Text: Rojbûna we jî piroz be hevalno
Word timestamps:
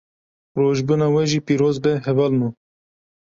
Rojbûna 0.59 1.07
we 1.13 1.23
jî 1.31 1.39
piroz 1.47 1.77
be 1.83 1.93
hevalno 2.05 2.49